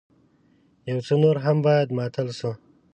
يو 0.89 0.99
څه 1.07 1.13
نور 1.23 1.35
هم 1.45 1.57
بايد 1.65 1.89
ماتل 1.97 2.27
شو. 2.37 2.51